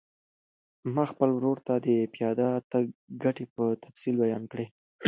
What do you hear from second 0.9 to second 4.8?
ما خپل ورور ته د پیاده تګ ګټې په تفصیل بیان کړې.